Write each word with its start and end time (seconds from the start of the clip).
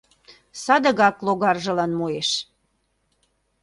Садыгак 0.63 1.15
логаржылан 1.25 1.91
муэш. 1.99 2.29